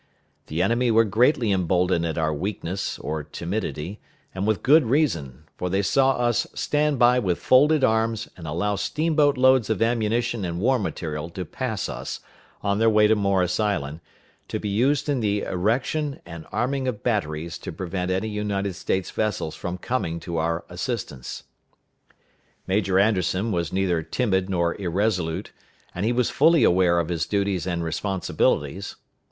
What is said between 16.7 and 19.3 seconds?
of batteries to prevent any United States